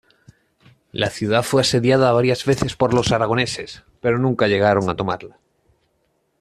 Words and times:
La 0.91 1.11
ciudad 1.11 1.43
fue 1.43 1.61
asediada 1.61 2.11
varias 2.11 2.43
veces 2.43 2.75
por 2.75 2.91
los 2.95 3.11
aragoneses, 3.11 3.83
pero 4.01 4.17
nunca 4.17 4.47
llegaron 4.47 4.89
a 4.89 4.95
tomarla. 4.95 5.37